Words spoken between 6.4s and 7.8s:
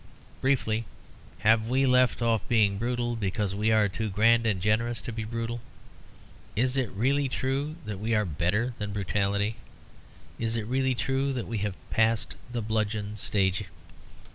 Is it really true